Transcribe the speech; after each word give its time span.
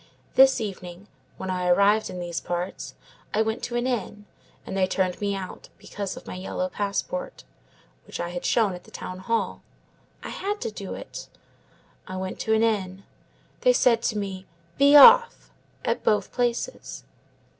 This 0.33 0.59
evening, 0.59 1.07
when 1.37 1.51
I 1.51 1.67
arrived 1.67 2.09
in 2.09 2.19
these 2.19 2.41
parts, 2.41 2.95
I 3.35 3.43
went 3.43 3.61
to 3.65 3.75
an 3.75 3.85
inn, 3.85 4.25
and 4.65 4.75
they 4.75 4.87
turned 4.87 5.21
me 5.21 5.35
out, 5.35 5.69
because 5.77 6.17
of 6.17 6.25
my 6.25 6.33
yellow 6.33 6.69
passport, 6.69 7.43
which 8.07 8.19
I 8.19 8.29
had 8.29 8.43
shown 8.43 8.73
at 8.73 8.85
the 8.85 8.89
town 8.89 9.19
hall. 9.19 9.61
I 10.23 10.29
had 10.29 10.59
to 10.61 10.71
do 10.71 10.95
it. 10.95 11.27
I 12.07 12.17
went 12.17 12.39
to 12.39 12.53
an 12.55 12.63
inn. 12.63 13.03
They 13.59 13.73
said 13.73 14.01
to 14.01 14.17
me, 14.17 14.47
'Be 14.75 14.95
off,' 14.95 15.51
at 15.85 16.03
both 16.03 16.31
places. 16.31 17.03